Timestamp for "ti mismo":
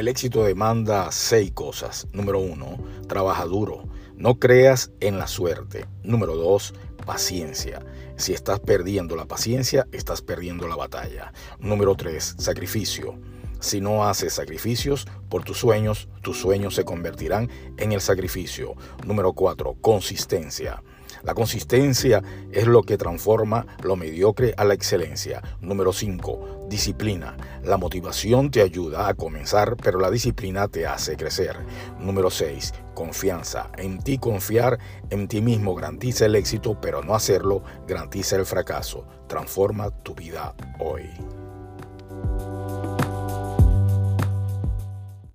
35.28-35.74